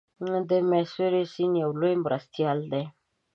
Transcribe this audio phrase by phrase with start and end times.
[0.49, 2.83] د میسوری سیند یو لوی مرستیال دی.